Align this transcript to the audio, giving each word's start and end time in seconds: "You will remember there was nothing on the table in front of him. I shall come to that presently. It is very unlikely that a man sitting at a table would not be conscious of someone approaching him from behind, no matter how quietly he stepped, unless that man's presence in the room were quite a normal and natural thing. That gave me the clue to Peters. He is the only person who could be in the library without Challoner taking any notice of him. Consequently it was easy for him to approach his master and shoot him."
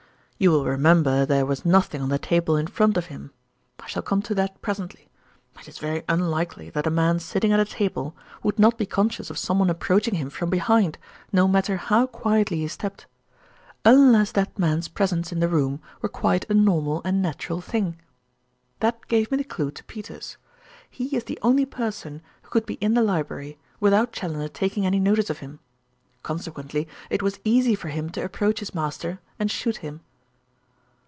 "You 0.43 0.49
will 0.49 0.65
remember 0.65 1.23
there 1.23 1.45
was 1.45 1.65
nothing 1.65 2.01
on 2.01 2.09
the 2.09 2.17
table 2.17 2.57
in 2.57 2.65
front 2.65 2.97
of 2.97 3.05
him. 3.13 3.29
I 3.79 3.85
shall 3.85 4.01
come 4.01 4.23
to 4.23 4.33
that 4.33 4.59
presently. 4.59 5.07
It 5.59 5.67
is 5.67 5.77
very 5.77 6.01
unlikely 6.09 6.71
that 6.71 6.87
a 6.87 6.89
man 6.89 7.19
sitting 7.19 7.51
at 7.53 7.59
a 7.59 7.65
table 7.65 8.15
would 8.41 8.57
not 8.57 8.75
be 8.75 8.87
conscious 8.87 9.29
of 9.29 9.37
someone 9.37 9.69
approaching 9.69 10.15
him 10.15 10.31
from 10.31 10.49
behind, 10.49 10.97
no 11.31 11.47
matter 11.47 11.77
how 11.77 12.07
quietly 12.07 12.57
he 12.61 12.67
stepped, 12.67 13.05
unless 13.85 14.31
that 14.31 14.57
man's 14.57 14.87
presence 14.87 15.31
in 15.31 15.41
the 15.41 15.47
room 15.47 15.79
were 16.01 16.09
quite 16.09 16.49
a 16.49 16.55
normal 16.55 17.03
and 17.05 17.21
natural 17.21 17.61
thing. 17.61 18.01
That 18.79 19.07
gave 19.07 19.29
me 19.29 19.37
the 19.37 19.43
clue 19.43 19.69
to 19.69 19.83
Peters. 19.83 20.37
He 20.89 21.15
is 21.15 21.25
the 21.25 21.37
only 21.43 21.67
person 21.67 22.19
who 22.41 22.49
could 22.49 22.65
be 22.65 22.79
in 22.81 22.95
the 22.95 23.03
library 23.03 23.59
without 23.79 24.11
Challoner 24.11 24.47
taking 24.47 24.87
any 24.87 24.99
notice 24.99 25.29
of 25.29 25.37
him. 25.37 25.59
Consequently 26.23 26.87
it 27.11 27.21
was 27.21 27.39
easy 27.43 27.75
for 27.75 27.89
him 27.89 28.09
to 28.09 28.25
approach 28.25 28.59
his 28.59 28.73
master 28.73 29.19
and 29.37 29.51
shoot 29.51 29.77
him." 29.85 30.01